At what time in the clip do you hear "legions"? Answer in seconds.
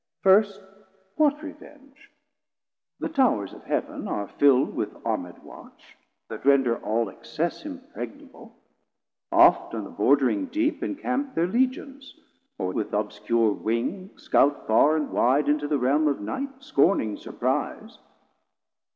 11.45-12.15